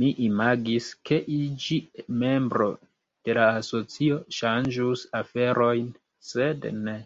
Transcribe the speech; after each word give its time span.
Mi 0.00 0.08
imagis, 0.24 0.88
ke 1.10 1.18
iĝi 1.36 1.78
membro 2.22 2.66
de 3.28 3.36
la 3.38 3.46
asocio 3.62 4.18
ŝanĝus 4.40 5.06
aferojn, 5.22 5.88
sed 6.34 6.68
ne. 6.84 6.98